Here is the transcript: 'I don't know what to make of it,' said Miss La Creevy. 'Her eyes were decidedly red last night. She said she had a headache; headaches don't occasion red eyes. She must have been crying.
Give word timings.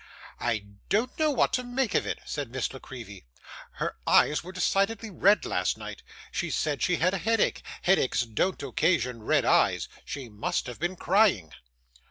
'I 0.39 0.63
don't 0.89 1.19
know 1.19 1.29
what 1.29 1.53
to 1.53 1.63
make 1.63 1.93
of 1.93 2.07
it,' 2.07 2.21
said 2.25 2.49
Miss 2.51 2.73
La 2.73 2.79
Creevy. 2.79 3.27
'Her 3.73 3.97
eyes 4.07 4.43
were 4.43 4.51
decidedly 4.51 5.11
red 5.11 5.45
last 5.45 5.77
night. 5.77 6.01
She 6.31 6.49
said 6.49 6.81
she 6.81 6.95
had 6.95 7.13
a 7.13 7.19
headache; 7.19 7.61
headaches 7.83 8.21
don't 8.21 8.63
occasion 8.63 9.21
red 9.21 9.45
eyes. 9.45 9.87
She 10.03 10.27
must 10.27 10.65
have 10.65 10.79
been 10.79 10.95
crying. 10.95 11.53